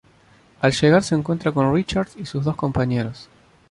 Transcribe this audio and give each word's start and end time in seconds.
Al 0.61 0.71
llegar 0.71 1.03
se 1.03 1.13
encuentra 1.13 1.51
con 1.51 1.71
"Richards" 1.75 2.15
y 2.17 2.25
sus 2.25 2.43
dos 2.43 2.55
compañeros. 2.55 3.29